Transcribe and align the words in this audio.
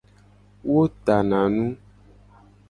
Wo 0.71 0.81
tana 1.05 1.39
nu. 1.53 1.65